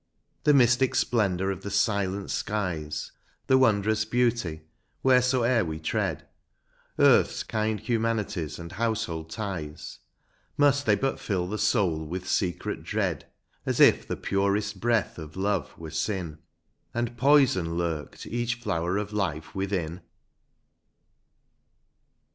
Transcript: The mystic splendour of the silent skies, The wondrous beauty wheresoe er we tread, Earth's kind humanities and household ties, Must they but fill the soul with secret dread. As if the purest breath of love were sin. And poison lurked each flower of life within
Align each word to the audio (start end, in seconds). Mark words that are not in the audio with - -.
The 0.45 0.53
mystic 0.55 0.95
splendour 0.95 1.51
of 1.51 1.61
the 1.61 1.69
silent 1.69 2.31
skies, 2.31 3.11
The 3.45 3.59
wondrous 3.59 4.03
beauty 4.03 4.63
wheresoe 5.03 5.43
er 5.43 5.63
we 5.63 5.79
tread, 5.79 6.27
Earth's 6.97 7.43
kind 7.43 7.79
humanities 7.79 8.57
and 8.57 8.71
household 8.71 9.29
ties, 9.29 9.99
Must 10.57 10.87
they 10.87 10.95
but 10.95 11.19
fill 11.19 11.45
the 11.45 11.59
soul 11.59 12.03
with 12.03 12.27
secret 12.27 12.81
dread. 12.81 13.27
As 13.63 13.79
if 13.79 14.07
the 14.07 14.17
purest 14.17 14.79
breath 14.79 15.19
of 15.19 15.37
love 15.37 15.71
were 15.77 15.91
sin. 15.91 16.39
And 16.95 17.15
poison 17.15 17.77
lurked 17.77 18.25
each 18.25 18.55
flower 18.55 18.97
of 18.97 19.13
life 19.13 19.53
within 19.53 20.01